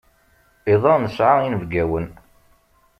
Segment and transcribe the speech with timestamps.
[0.73, 2.07] Iḍ-a nesεa inebgawen.